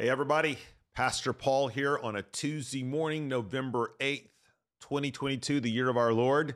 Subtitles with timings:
[0.00, 0.58] Hey, everybody.
[0.94, 4.28] Pastor Paul here on a Tuesday morning, November 8th,
[4.80, 6.54] 2022, the year of our Lord.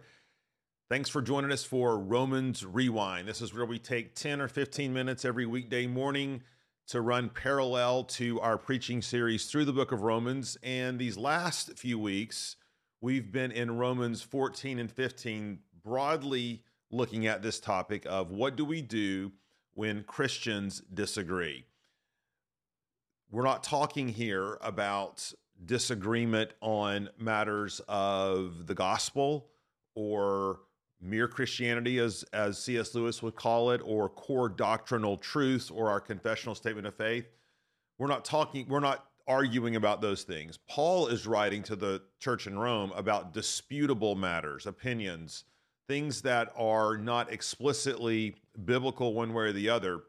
[0.89, 3.27] Thanks for joining us for Romans Rewind.
[3.27, 6.45] This is where we take 10 or 15 minutes every weekday morning
[6.87, 10.57] to run parallel to our preaching series through the book of Romans.
[10.63, 12.55] And these last few weeks,
[13.01, 16.63] we've been in Romans 14 and 15, broadly
[16.93, 19.33] looking at this topic of what do we do
[19.75, 21.65] when Christians disagree
[23.33, 25.33] we're not talking here about
[25.65, 29.49] disagreement on matters of the gospel
[29.95, 30.61] or
[31.01, 32.95] mere Christianity, as, as C.S.
[32.95, 37.27] Lewis would call it, or core doctrinal truths or our confessional statement of faith.
[37.99, 40.59] We're not talking, we're not arguing about those things.
[40.69, 45.45] Paul is writing to the church in Rome about disputable matters, opinions,
[45.89, 50.03] things that are not explicitly biblical one way or the other,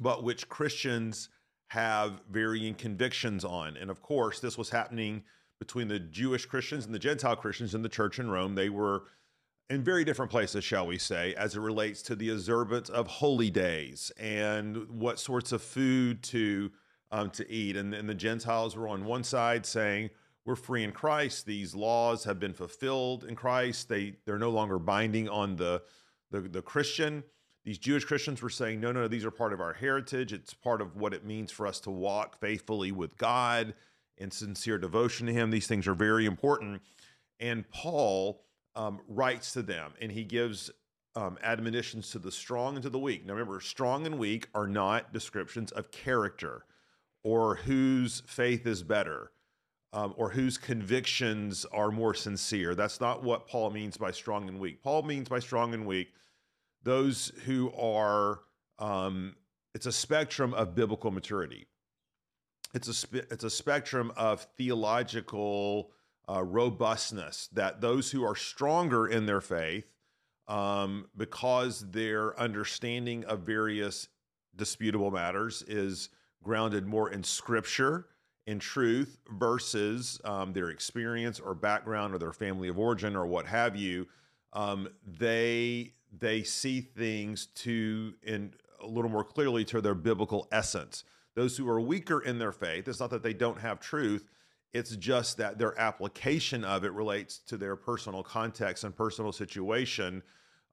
[0.00, 1.30] but which Christians
[1.70, 3.76] have varying convictions on.
[3.76, 5.22] And of course, this was happening
[5.60, 8.56] between the Jewish Christians and the Gentile Christians in the church in Rome.
[8.56, 9.04] They were
[9.68, 13.50] in very different places, shall we say, as it relates to the observance of holy
[13.50, 16.72] days and what sorts of food to
[17.12, 17.76] um, to eat.
[17.76, 20.10] And, and the Gentiles were on one side saying,
[20.44, 21.46] "We're free in Christ.
[21.46, 23.88] These laws have been fulfilled in Christ.
[23.88, 25.82] They they're no longer binding on the
[26.32, 27.22] the, the Christian."
[27.64, 30.32] These Jewish Christians were saying, no, no, these are part of our heritage.
[30.32, 33.74] It's part of what it means for us to walk faithfully with God
[34.16, 35.50] in sincere devotion to Him.
[35.50, 36.80] These things are very important.
[37.38, 38.42] And Paul
[38.74, 40.70] um, writes to them and he gives
[41.16, 43.26] um, admonitions to the strong and to the weak.
[43.26, 46.64] Now, remember, strong and weak are not descriptions of character
[47.22, 49.32] or whose faith is better.
[49.92, 52.76] Um, or whose convictions are more sincere.
[52.76, 54.84] That's not what Paul means by strong and weak.
[54.84, 56.12] Paul means by strong and weak
[56.82, 58.40] those who are
[58.78, 59.36] um,
[59.74, 61.66] it's a spectrum of biblical maturity.
[62.74, 65.90] It's a spe- it's a spectrum of theological
[66.28, 69.86] uh, robustness that those who are stronger in their faith
[70.48, 74.08] um, because their understanding of various
[74.56, 76.08] disputable matters is
[76.42, 78.06] grounded more in scripture
[78.46, 83.46] in truth versus um, their experience or background or their family of origin or what
[83.46, 84.06] have you
[84.52, 91.04] um, they they see things to in a little more clearly to their biblical essence.
[91.34, 94.28] Those who are weaker in their faith, it's not that they don't have truth,
[94.72, 100.22] it's just that their application of it relates to their personal context and personal situation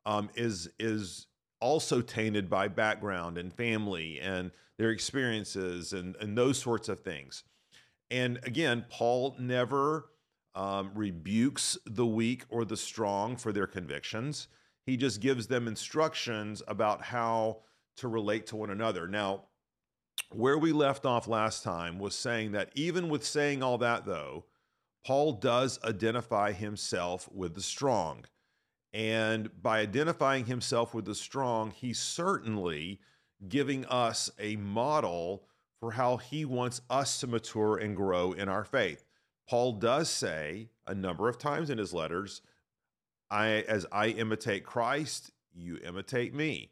[0.05, 1.27] um, is is
[1.59, 7.43] also tainted by background and family and their experiences and and those sorts of things.
[8.09, 10.09] And again, Paul never
[10.55, 14.47] um, rebukes the weak or the strong for their convictions.
[14.87, 17.57] He just gives them instructions about how
[17.97, 19.05] to relate to one another.
[19.05, 19.43] Now,
[20.31, 24.45] where we left off last time was saying that even with saying all that, though,
[25.05, 28.25] Paul does identify himself with the strong.
[28.93, 33.01] And by identifying himself with the strong, he's certainly
[33.49, 35.43] giving us a model
[35.81, 39.03] for how he wants us to mature and grow in our faith.
[39.49, 42.41] Paul does say a number of times in his letters
[43.29, 46.71] I as I imitate Christ, you imitate me.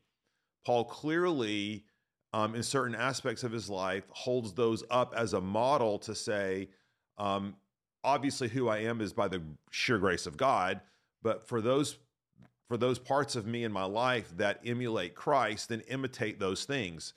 [0.66, 1.86] Paul clearly,
[2.34, 6.70] um, in certain aspects of his life, holds those up as a model to say,
[7.18, 7.56] um,
[8.04, 10.82] obviously, who I am is by the sheer grace of God.
[11.22, 11.98] But for those
[12.68, 17.14] for those parts of me in my life that emulate Christ, then imitate those things.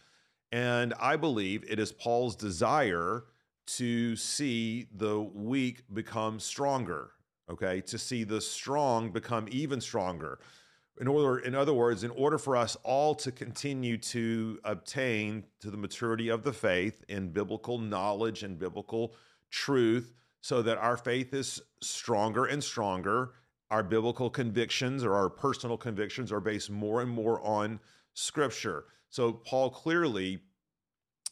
[0.52, 3.24] And I believe it is Paul's desire
[3.66, 7.12] to see the weak become stronger
[7.50, 10.38] okay, to see the strong become even stronger.
[11.00, 15.70] In order, in other words, in order for us all to continue to obtain to
[15.70, 19.14] the maturity of the faith in biblical knowledge and biblical
[19.50, 23.32] truth, so that our faith is stronger and stronger,
[23.70, 27.80] our biblical convictions or our personal convictions are based more and more on
[28.14, 28.86] Scripture.
[29.10, 30.40] So Paul clearly,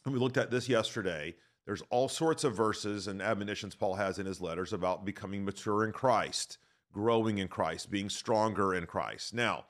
[0.05, 1.35] and we looked at this yesterday,
[1.67, 5.85] there's all sorts of verses and admonitions Paul has in his letters about becoming mature
[5.85, 6.59] in Christ,
[6.93, 9.35] growing in Christ, being stronger in Christ.
[9.35, 9.67] Now,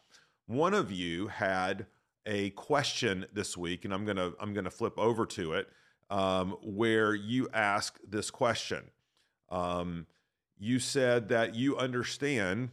[0.46, 1.86] one of you had
[2.26, 5.68] a question this week, and I'm gonna I'm gonna flip over to it,
[6.10, 8.90] um, where you ask this question.
[9.48, 10.06] Um,
[10.58, 12.70] you said that you understand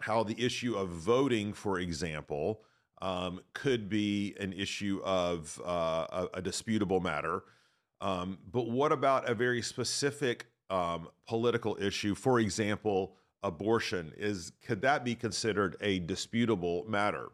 [0.00, 2.62] how the issue of voting, for example,
[3.00, 7.44] um, could be an issue of uh, a, a disputable matter.
[8.02, 12.16] Um, but what about a very specific um, political issue?
[12.16, 13.14] For example,
[13.44, 17.28] abortion is could that be considered a disputable matter?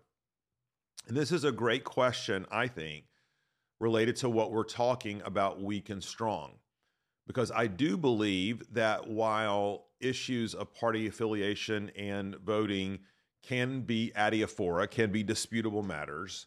[1.09, 3.05] And this is a great question, I think,
[3.81, 6.53] related to what we're talking about weak and strong.
[7.27, 12.99] Because I do believe that while issues of party affiliation and voting
[13.43, 16.47] can be adiaphora, can be disputable matters,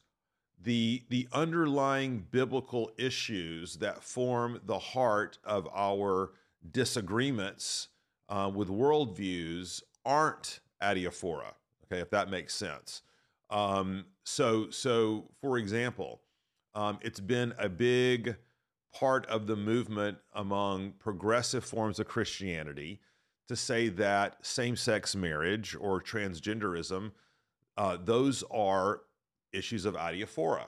[0.63, 6.31] the, the underlying biblical issues that form the heart of our
[6.71, 7.87] disagreements
[8.29, 11.53] uh, with worldviews aren't adiaphora.
[11.85, 13.01] Okay, if that makes sense.
[13.49, 16.21] Um, so, so for example,
[16.73, 18.35] um, it's been a big
[18.93, 23.01] part of the movement among progressive forms of Christianity
[23.47, 27.11] to say that same-sex marriage or transgenderism,
[27.77, 29.01] uh, those are
[29.53, 30.65] issues of adiaphora.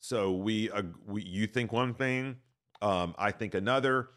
[0.00, 2.36] So we, uh, we you think one thing,
[2.82, 4.10] um, I think another.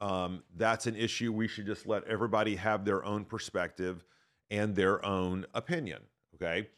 [0.00, 4.04] Um, that's an issue we should just let everybody have their own perspective
[4.50, 6.02] and their own opinion.
[6.34, 6.68] Okay.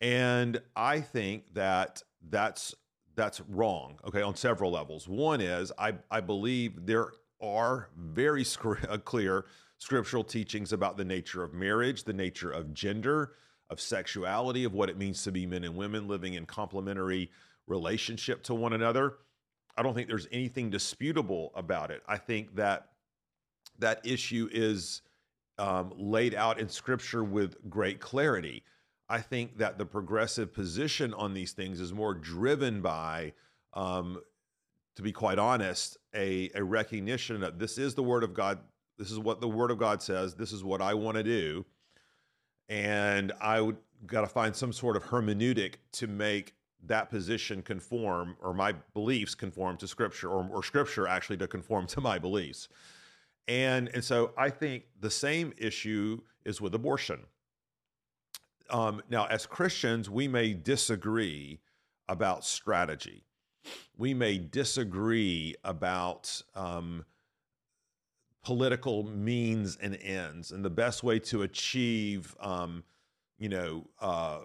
[0.00, 2.74] And I think that that's
[3.16, 3.98] that's wrong.
[4.06, 5.08] Okay, on several levels.
[5.08, 8.44] One is I I believe there are very
[8.88, 9.46] uh, clear
[9.78, 13.32] scriptural teachings about the nature of marriage, the nature of gender,
[13.70, 17.30] of sexuality, of what it means to be men and women living in complementary
[17.66, 19.14] relationship to one another.
[19.76, 22.02] I don't think there's anything disputable about it.
[22.06, 22.88] I think that
[23.78, 25.02] that issue is
[25.58, 28.62] um, laid out in scripture with great clarity.
[29.08, 33.32] I think that the progressive position on these things is more driven by,
[33.74, 34.20] um,
[34.96, 38.58] to be quite honest, a, a recognition that this is the word of God.
[38.96, 40.34] This is what the word of God says.
[40.34, 41.64] This is what I want to do.
[42.68, 43.76] And I would
[44.06, 46.54] got to find some sort of hermeneutic to make
[46.86, 51.86] that position conform or my beliefs conform to scripture or, or scripture actually to conform
[51.86, 52.68] to my beliefs.
[53.48, 57.20] And, and so I think the same issue is with abortion.
[58.70, 61.60] Um, now, as Christians, we may disagree
[62.08, 63.24] about strategy.
[63.96, 67.04] We may disagree about um,
[68.44, 72.84] political means and ends and the best way to achieve, um,
[73.38, 74.40] you know, uh,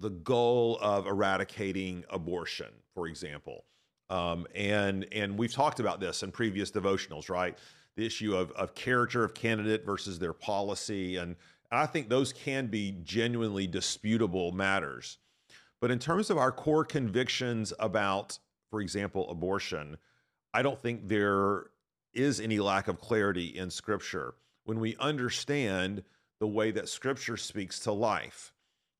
[0.00, 3.64] the goal of eradicating abortion, for example.
[4.10, 7.56] Um, and and we've talked about this in previous devotionals, right?
[7.96, 11.16] the issue of, of character of candidate versus their policy.
[11.16, 11.36] And
[11.70, 15.18] I think those can be genuinely disputable matters.
[15.80, 18.38] But in terms of our core convictions about,
[18.70, 19.96] for example, abortion,
[20.52, 21.66] I don't think there
[22.14, 24.34] is any lack of clarity in Scripture.
[24.64, 26.02] When we understand
[26.40, 28.52] the way that Scripture speaks to life,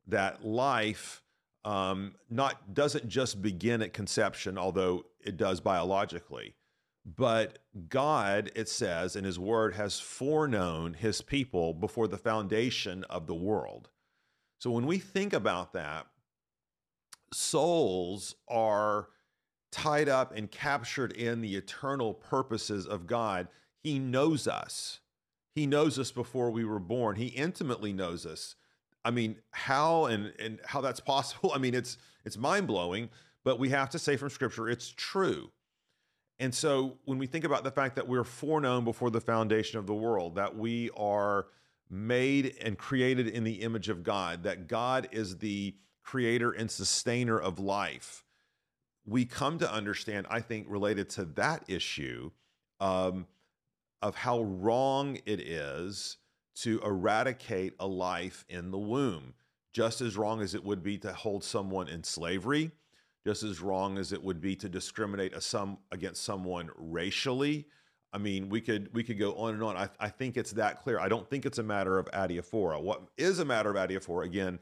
[0.06, 1.22] that life
[1.64, 6.54] um, not doesn't just begin at conception, although it does biologically,
[7.04, 7.58] but
[7.88, 13.34] God, it says in his word, has foreknown his people before the foundation of the
[13.34, 13.90] world.
[14.58, 16.06] So when we think about that,
[17.32, 19.08] souls are
[19.74, 23.48] tied up and captured in the eternal purposes of God.
[23.82, 25.00] He knows us.
[25.50, 27.16] He knows us before we were born.
[27.16, 28.54] He intimately knows us.
[29.04, 31.50] I mean, how and and how that's possible?
[31.52, 33.10] I mean, it's it's mind-blowing,
[33.42, 35.50] but we have to say from scripture it's true.
[36.38, 39.86] And so when we think about the fact that we're foreknown before the foundation of
[39.86, 41.46] the world, that we are
[41.90, 47.38] made and created in the image of God, that God is the creator and sustainer
[47.38, 48.23] of life,
[49.06, 52.30] we come to understand, I think, related to that issue
[52.80, 53.26] um,
[54.02, 56.16] of how wrong it is
[56.56, 59.34] to eradicate a life in the womb,
[59.72, 62.70] just as wrong as it would be to hold someone in slavery
[63.26, 67.66] just as wrong as it would be to discriminate some against someone racially.
[68.12, 69.76] I mean, we could we could go on and on.
[69.76, 71.00] I, I think it's that clear.
[71.00, 72.80] I don't think it's a matter of adiaphora.
[72.80, 74.58] What is a matter of adiaphora again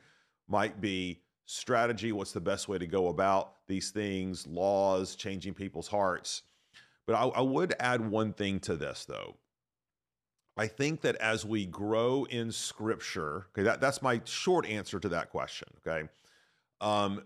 [0.49, 1.21] might be
[1.53, 2.13] strategy.
[2.13, 4.47] What's the best way to go about these things?
[4.47, 6.43] Laws, changing people's hearts.
[7.07, 9.37] But I, I would add one thing to this though.
[10.57, 15.09] I think that as we grow in Scripture, okay, that, that's my short answer to
[15.11, 15.69] that question.
[15.87, 16.09] Okay,
[16.81, 17.23] um,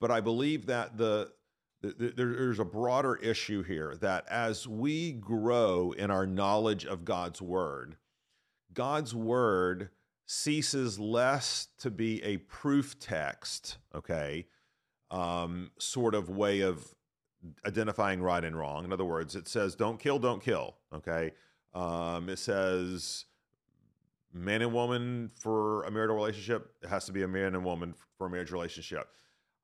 [0.00, 1.32] but I believe that the,
[1.80, 7.42] the, there's a broader issue here that as we grow in our knowledge of God's
[7.42, 7.96] word,
[8.72, 9.90] God's word
[10.26, 14.46] ceases less to be a proof text, okay,
[15.10, 16.94] um, sort of way of
[17.66, 18.84] identifying right and wrong.
[18.84, 21.32] In other words, it says, don't kill, don't kill, okay?
[21.74, 23.24] Um, it says,
[24.32, 27.94] man and woman for a marital relationship, it has to be a man and woman
[28.16, 29.08] for a marriage relationship.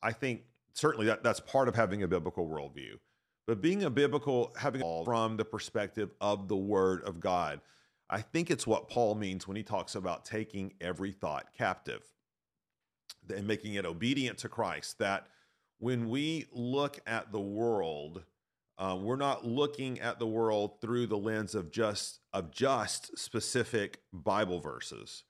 [0.03, 0.43] I think
[0.75, 2.99] certainly that that's part of having a biblical worldview.
[3.47, 7.61] But being a biblical, having from the perspective of the Word of God,
[8.11, 12.03] I think it's what Paul means when he talks about taking every thought captive
[13.35, 14.99] and making it obedient to Christ.
[14.99, 15.27] That
[15.79, 18.25] when we look at the world,
[18.79, 24.01] uh, we're not looking at the world through the lens of just of just specific
[24.13, 25.25] Bible verses,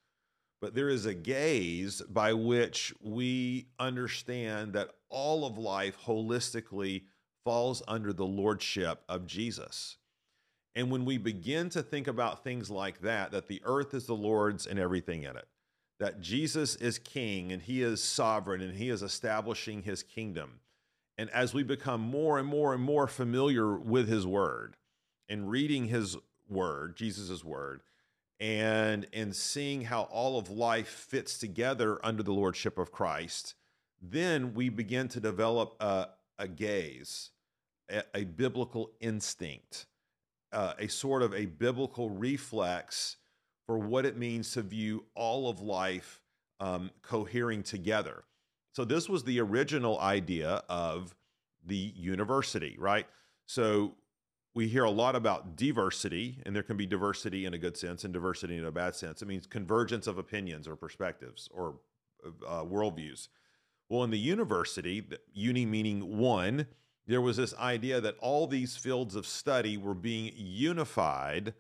[0.61, 7.05] but there is a gaze by which we understand that all of life holistically
[7.45, 9.97] falls under the lordship of Jesus.
[10.79, 14.15] And when we begin to think about things like that, that the earth is the
[14.15, 15.49] Lord's and everything in it,
[15.99, 20.61] that Jesus is king and he is sovereign and he is establishing his kingdom.
[21.19, 24.77] And as we become more and more and more familiar with his word
[25.29, 26.17] and reading his
[26.49, 27.83] word, Jesus' word,
[28.39, 33.57] and and seeing how all of life fits together under the lordship of Christ,
[34.01, 37.31] then we begin to develop a, a gaze,
[37.91, 39.87] a, a biblical instinct,
[40.53, 43.17] uh, a sort of a biblical reflex
[43.67, 46.21] for what it means to view all of life
[46.61, 48.25] um, cohering together.
[48.73, 51.15] So, this was the original idea of
[51.65, 53.07] the university, right?
[53.47, 53.95] So,
[54.55, 58.05] we hear a lot about diversity, and there can be diversity in a good sense
[58.05, 59.23] and diversity in a bad sense.
[59.23, 61.77] It means convergence of opinions or perspectives or
[62.25, 63.29] uh, worldviews.
[63.89, 66.67] Well, in the university, uni meaning one,
[67.09, 71.55] there was this idea that all these fields of study were being unified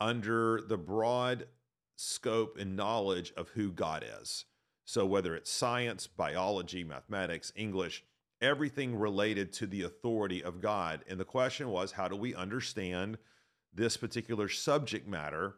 [0.00, 1.46] under the broad
[1.96, 4.44] scope and knowledge of who God is.
[4.84, 8.04] So, whether it's science, biology, mathematics, English,
[8.40, 11.04] everything related to the authority of God.
[11.08, 13.18] And the question was, how do we understand
[13.72, 15.54] this particular subject matter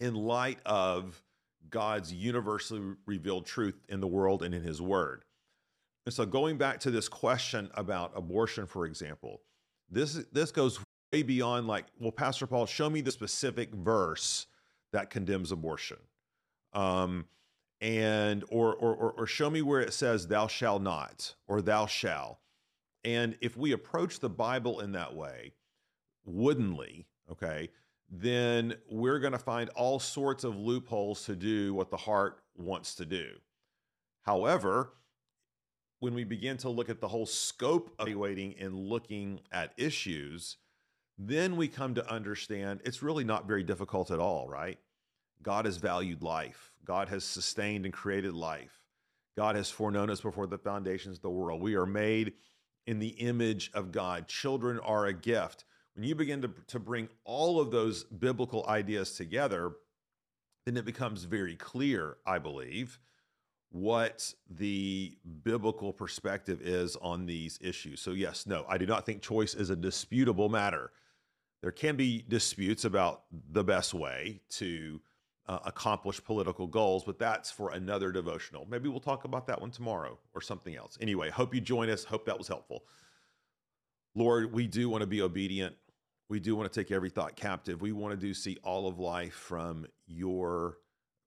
[0.00, 1.22] in light of
[1.70, 5.24] God's universally revealed truth in the world and in His Word?
[6.06, 9.40] And so, going back to this question about abortion, for example,
[9.90, 10.78] this this goes
[11.12, 14.46] way beyond like, well, Pastor Paul, show me the specific verse
[14.92, 15.98] that condemns abortion.
[16.72, 17.26] Um,
[17.80, 22.40] and or, or or show me where it says thou shall not or thou shall.
[23.04, 25.52] And if we approach the Bible in that way,
[26.24, 27.68] woodenly, okay,
[28.10, 32.94] then we're going to find all sorts of loopholes to do what the heart wants
[32.96, 33.28] to do.
[34.22, 34.92] However,
[36.00, 40.58] when we begin to look at the whole scope of evaluating and looking at issues,
[41.18, 44.78] then we come to understand it's really not very difficult at all, right?
[45.42, 46.72] God has valued life.
[46.84, 48.80] God has sustained and created life.
[49.36, 51.60] God has foreknown us before the foundations of the world.
[51.60, 52.34] We are made
[52.86, 54.28] in the image of God.
[54.28, 55.64] Children are a gift.
[55.94, 59.72] When you begin to, to bring all of those biblical ideas together,
[60.66, 62.98] then it becomes very clear, I believe,
[63.74, 68.00] what the biblical perspective is on these issues.
[68.00, 70.92] So, yes, no, I do not think choice is a disputable matter.
[71.60, 75.00] There can be disputes about the best way to
[75.48, 78.64] uh, accomplish political goals, but that's for another devotional.
[78.70, 80.96] Maybe we'll talk about that one tomorrow or something else.
[81.00, 82.04] Anyway, hope you join us.
[82.04, 82.84] Hope that was helpful.
[84.14, 85.74] Lord, we do want to be obedient.
[86.28, 87.82] We do want to take every thought captive.
[87.82, 90.78] We want to do see all of life from your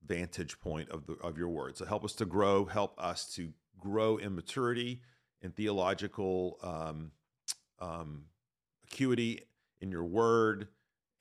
[0.06, 1.78] vantage point of the of your word.
[1.78, 2.66] So help us to grow.
[2.66, 5.02] Help us to grow in maturity
[5.42, 7.12] and theological um,
[7.80, 8.26] um,
[8.86, 9.42] acuity
[9.82, 10.68] in your word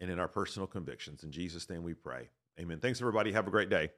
[0.00, 1.25] and in our personal convictions.
[1.25, 2.28] In Jesus' name we pray.
[2.59, 2.78] Amen.
[2.80, 3.33] Thanks, everybody.
[3.33, 3.90] Have a great day.